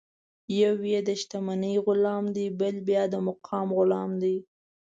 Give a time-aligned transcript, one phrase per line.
[0.61, 4.35] یو یې د شتمنۍ غلام دی، بل بیا د مقام غلام دی.